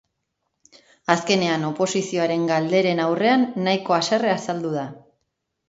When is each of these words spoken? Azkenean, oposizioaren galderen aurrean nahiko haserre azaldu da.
Azkenean, 1.15 1.67
oposizioaren 1.67 2.49
galderen 2.53 3.03
aurrean 3.05 3.47
nahiko 3.69 3.99
haserre 4.01 4.35
azaldu 4.41 4.77
da. 4.81 4.91